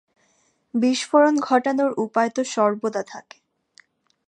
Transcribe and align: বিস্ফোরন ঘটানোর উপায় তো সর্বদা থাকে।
বিস্ফোরন 0.73 1.35
ঘটানোর 1.39 1.91
উপায় 1.97 2.29
তো 2.29 2.41
সর্বদা 2.45 3.03
থাকে। 3.03 3.37